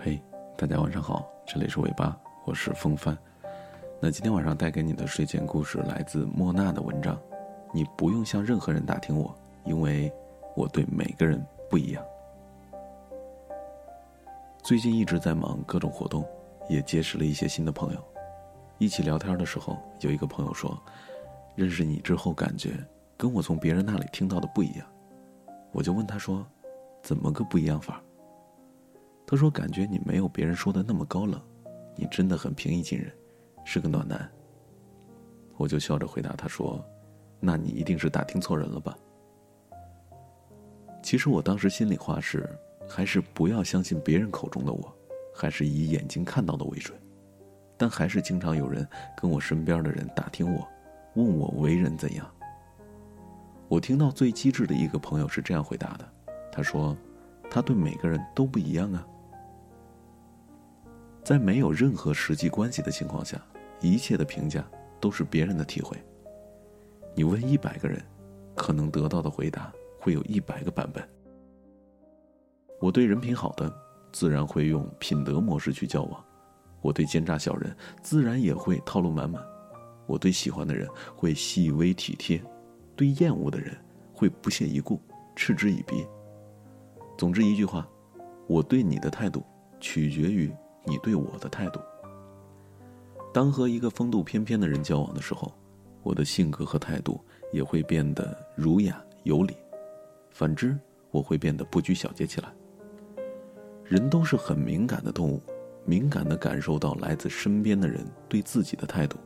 [0.00, 0.22] 嘿，
[0.56, 3.18] 大家晚上好，这里是尾巴，我是风帆。
[4.00, 7.20] 那今天晚上带给你的睡前故事来自莫娜的文章。
[7.74, 10.10] 你不用向任何人打听我，因为
[10.54, 12.04] 我对每个人不一样。
[14.62, 16.24] 最近一直在忙各种活动，
[16.68, 18.00] 也结识了一些新的朋友。
[18.78, 20.80] 一起聊天的时候，有一个朋友说，
[21.56, 22.70] 认识你之后，感觉
[23.16, 24.86] 跟我从别人那里听到的不一样。
[25.72, 26.46] 我就问他说，
[27.02, 28.02] 怎么个不一样法？
[29.26, 31.40] 他说感觉你没有别人说的那么高冷，
[31.96, 33.12] 你真的很平易近人，
[33.64, 34.30] 是个暖男。
[35.56, 36.84] 我就笑着回答他说，
[37.40, 38.96] 那你一定是打听错人了吧？
[41.02, 42.48] 其实我当时心里话是。
[42.90, 44.96] 还是不要相信别人口中的我，
[45.34, 46.98] 还是以眼睛看到的为准。
[47.76, 50.66] 但还是经常有人跟我身边的人打听我，
[51.12, 52.26] 问我为人怎样。
[53.68, 56.12] 我听到最机智的一个朋友是这样回答的
[56.50, 56.96] ：“他说，
[57.50, 59.06] 他对每个人都不一样啊。
[61.22, 63.38] 在没有任何实际关系的情况下，
[63.80, 64.64] 一切的评价
[64.98, 65.96] 都是别人的体会。
[67.14, 68.02] 你问一百个人，
[68.54, 71.06] 可能得到的回答会有一百个版本。”
[72.80, 73.70] 我对人品好的，
[74.12, 76.24] 自然会用品德模式去交往；
[76.80, 79.42] 我对奸诈小人，自然也会套路满满；
[80.06, 82.42] 我对喜欢的人会细微体贴，
[82.98, 83.76] 对厌恶的人
[84.12, 85.00] 会不屑一顾、
[85.36, 86.04] 嗤之以鼻。
[87.16, 87.88] 总之一句话，
[88.48, 89.44] 我对你的态度
[89.78, 90.52] 取决于
[90.84, 91.78] 你对我的态度。
[93.32, 95.52] 当和一个风度翩翩的人交往的时候，
[96.02, 99.54] 我的性格和态度也会变得儒雅有礼；
[100.32, 100.76] 反之，
[101.12, 102.48] 我会变得不拘小节起来。
[103.84, 105.40] 人都是很敏感的动物，
[105.84, 109.16] 敏感的感受到来自身边的人对自己的态度，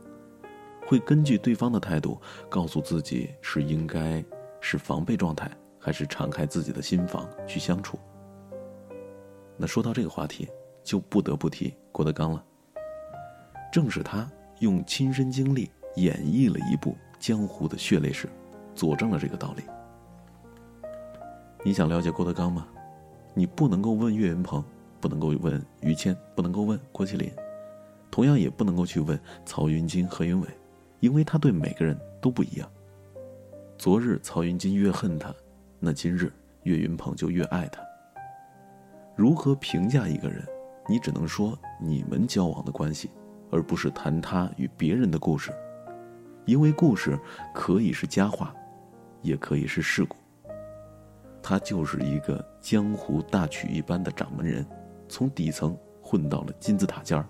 [0.92, 4.22] 会根据对方的态度，告诉自己是应该
[4.60, 7.98] 是防备状态，还是敞开自己的心房去相处。
[9.56, 10.46] 那说到这个话题，
[10.84, 12.44] 就不得不提郭德纲了。
[13.72, 18.28] 正是他用亲身经历演绎了一部江湖的血泪史，
[18.74, 19.62] 佐证了这个道理。
[21.64, 22.68] 你想了解郭德纲吗？
[23.32, 24.62] 你不能够问岳云鹏，
[25.00, 27.32] 不能够问于谦，不能够问郭麒麟，
[28.10, 30.46] 同样也不能够去问曹云金、何云伟，
[31.02, 32.70] 因为他对每个人都不一样。
[33.76, 35.34] 昨日曹云金越恨他，
[35.80, 36.32] 那今日
[36.62, 37.82] 岳云鹏就越爱他。
[39.16, 40.46] 如何评价一个人？
[40.88, 43.10] 你只能说你们交往的关系，
[43.50, 45.50] 而不是谈他与别人的故事，
[46.44, 47.18] 因为故事
[47.52, 48.54] 可以是佳话，
[49.22, 50.16] 也可以是事故。
[51.42, 54.64] 他就是一个江湖大曲一般的掌门人，
[55.08, 57.26] 从底层混到了金字塔尖儿，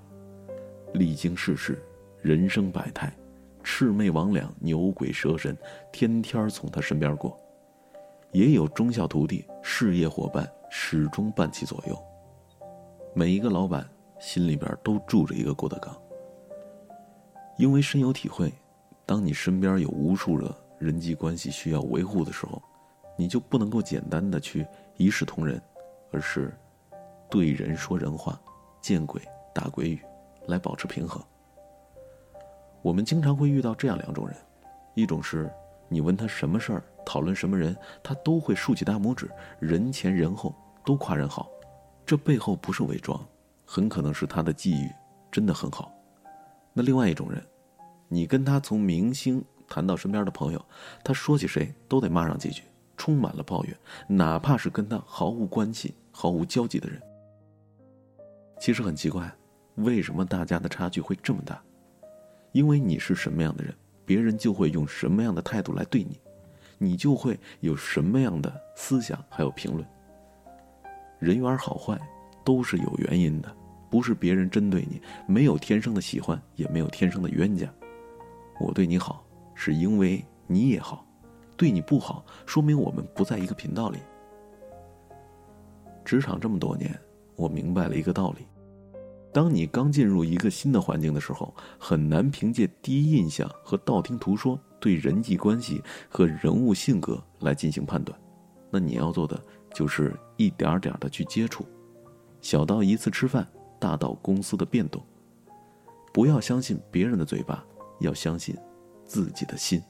[0.92, 1.82] 历经世事，
[2.20, 3.10] 人生百态，
[3.62, 5.56] 魑魅魍魉、牛鬼蛇神，
[5.92, 7.38] 天天从他身边过，
[8.32, 11.98] 也有忠孝徒弟、事业伙伴始终伴其左右。
[13.14, 15.96] 每一个老板心里边都住着一个郭德纲，
[17.56, 18.52] 因为深有体会，
[19.06, 22.60] 当你身边有无数的人际关系需要维护的时候。
[23.14, 25.60] 你就不能够简单的去一视同仁，
[26.10, 26.56] 而是
[27.30, 28.40] 对人说人话，
[28.80, 29.20] 见鬼
[29.54, 30.00] 打鬼语，
[30.46, 31.22] 来保持平衡。
[32.82, 34.36] 我们经常会遇到这样两种人，
[34.94, 35.50] 一种是
[35.88, 40.54] 你问他什么事儿，讨论什么人，他都会竖起大拇指，人前人后
[40.84, 41.48] 都夸人好，
[42.04, 43.18] 这背后不是伪装，
[43.64, 44.90] 很可能是他的际遇
[45.30, 45.92] 真的很好。
[46.72, 47.42] 那另外一种人，
[48.08, 50.64] 你跟他从明星谈到身边的朋友，
[51.04, 52.62] 他说起谁都得骂上几句。
[52.94, 53.76] 充满了抱怨，
[54.06, 57.02] 哪怕是跟他毫无关系、毫无交集的人。
[58.60, 59.28] 其实很奇怪，
[59.76, 61.60] 为什么大家的差距会这么大？
[62.52, 63.74] 因为你是什么样的人，
[64.04, 66.20] 别人就会用什么样的态度来对你，
[66.78, 69.86] 你就会有什么样的思想还有评论。
[71.18, 71.98] 人缘好坏
[72.44, 73.54] 都是有原因的，
[73.90, 77.72] 不是别人针对你，没有天生的喜欢，也没有天生的冤家。
[78.60, 79.24] 我对你好，
[79.54, 81.06] 是因为你也好。
[81.56, 83.98] 对你不好，说明我们不在一个频道里。
[86.04, 86.98] 职场这么多年，
[87.36, 88.46] 我明白了一个道理：
[89.32, 98.18] 当你刚进入一个新的环境的时候，很难凭借第一印象和道听途说对人际关系和人物性格来进行判断。
[98.70, 99.42] 那你要做的
[99.74, 101.64] 就是一点点的去接触，
[102.40, 103.46] 小到一次吃饭，
[103.80, 105.02] 大到公司的变动。
[106.12, 107.64] 不要相信别人的嘴巴，
[108.00, 108.54] 要相信
[109.04, 109.82] 自己的心。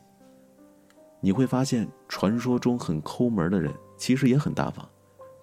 [1.20, 4.84] 你会发现，传说中很抠门的人其实也很大方；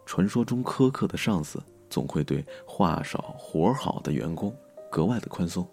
[0.06, 4.56] 传说中苛刻的上司总会对话少活好的员工
[4.90, 5.64] 格外的宽松；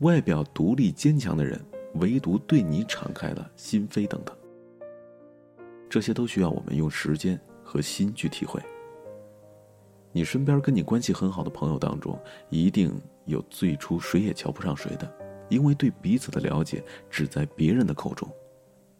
[0.00, 1.60] 外表独立坚强的人，
[1.94, 4.36] 唯独对你敞开了心扉等等。
[5.88, 8.62] 这些都需要我们用时间和心去体会。
[10.12, 15.12] 你身边跟你关系很好的朋友当中，一定有最初谁也瞧不上谁的，
[15.48, 18.28] 因为对彼此的了解只在别人的口中。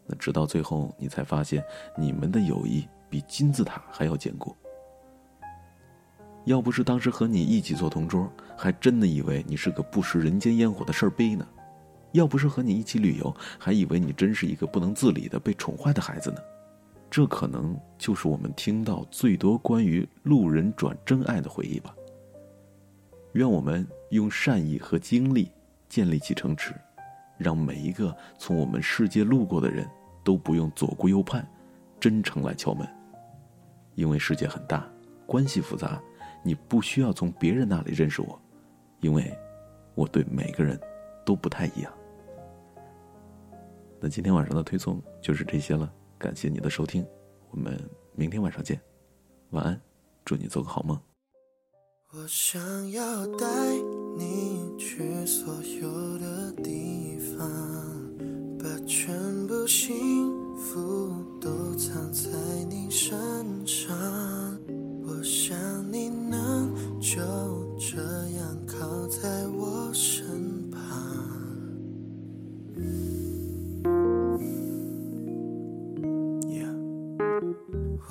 [0.07, 1.65] 那直到最后，你才发现
[1.97, 4.55] 你们的友谊比金字塔还要坚固。
[6.45, 11.45] 要不是当时和你一起做同桌，还真的以为你是个不食人间烟火的事儿逼呢；
[12.13, 16.39] 要不是和你一起旅游，还以为你真是一个不能自理的被宠坏的孩子呢。
[17.11, 21.95] 这可能就是我们听到最多关于路人转真爱的回忆吧。
[23.33, 25.51] 愿我们用善意和精力
[25.89, 26.73] 建立起城池，
[27.37, 29.89] 让每一个从我们世界路过的人
[30.25, 31.47] 都不用左顾右盼，
[31.99, 32.89] 真诚来敲门。
[33.97, 34.89] 因为世界很大，
[35.27, 36.01] 关系复杂，
[36.43, 38.41] 你不需要从别人那里认识我，
[39.01, 39.33] 因为
[39.95, 40.79] 我对每个人
[41.25, 41.93] 都不太一样。
[44.01, 45.93] 那今天晚上的推送就是这些了。
[46.19, 47.07] 感谢你的收听，
[47.51, 47.79] 我们
[48.15, 48.79] 明天晚上见，
[49.51, 49.81] 晚安，
[50.25, 51.01] 祝你做个好梦。
[52.13, 52.61] 我想
[52.91, 53.47] 要带
[54.19, 57.49] 你去所有的地方，
[58.59, 59.15] 把全
[59.47, 60.29] 部幸
[60.59, 62.29] 福都藏在
[62.69, 63.17] 你身
[63.65, 63.97] 上。
[65.03, 65.57] 我想
[65.93, 66.10] 你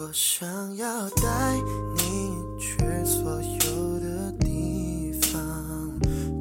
[0.02, 0.48] 我想
[0.78, 1.58] 要带
[1.98, 5.92] 你去所有的地方，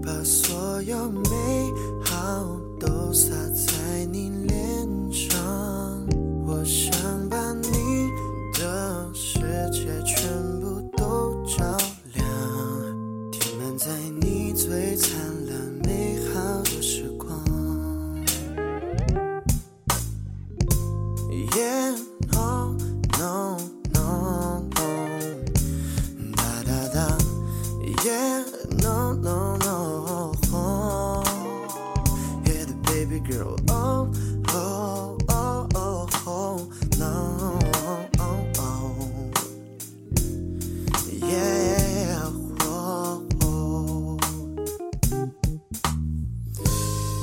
[0.00, 1.72] 把所有美
[2.04, 3.34] 好都撒
[3.66, 4.30] 在你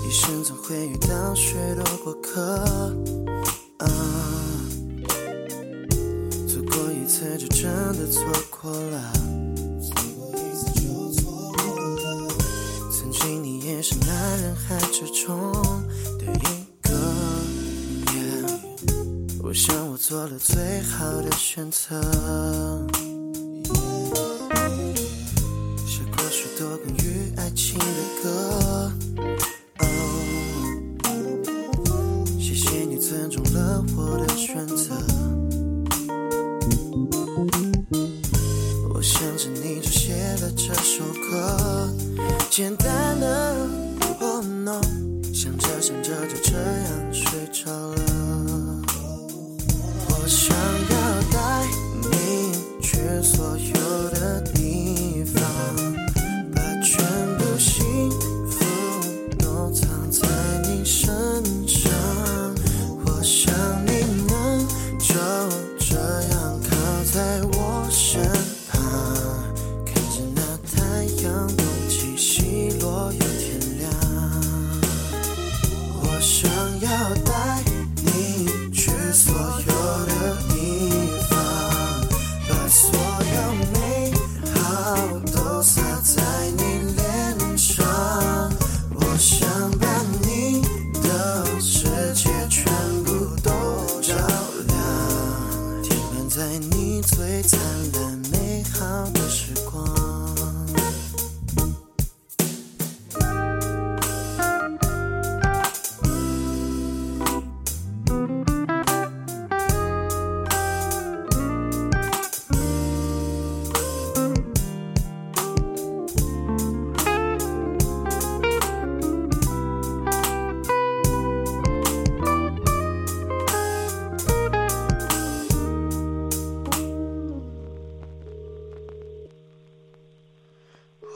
[0.06, 2.64] 一生总会遇到许多过客。
[6.48, 9.12] 错过一次就真的错过了，
[12.92, 15.52] 曾经你也是那人海之中
[16.20, 16.94] 的一个，
[19.44, 22.00] 我想我做了最好的选择，
[42.56, 42.74] 简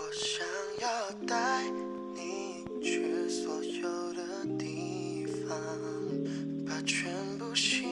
[0.10, 0.44] 我想
[0.82, 1.70] 要带
[2.16, 4.24] 你去所有的
[4.58, 5.56] 地方
[6.66, 7.88] 把全部幸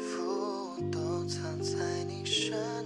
[0.00, 2.84] 福都藏在你身